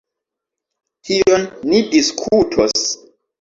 [1.09, 2.89] Tion ni diskutos.